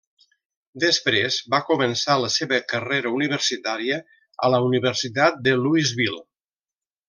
[0.83, 4.01] Després va començar la seva carrera universitària
[4.47, 6.23] a la Universitat de Louisville.